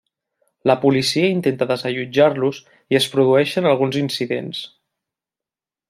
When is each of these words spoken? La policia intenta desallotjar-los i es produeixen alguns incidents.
La 0.69 0.75
policia 0.85 1.27
intenta 1.33 1.67
desallotjar-los 1.73 2.63
i 2.95 2.99
es 3.01 3.09
produeixen 3.17 3.71
alguns 3.73 4.01
incidents. 4.05 4.65